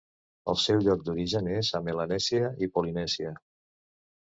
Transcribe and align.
El 0.53 0.55
seu 0.61 0.79
lloc 0.87 1.03
d'origen 1.09 1.51
és 1.59 1.69
a 1.79 1.83
Melanèsia 1.89 2.51
i 2.69 2.73
Polinèsia. 2.79 3.37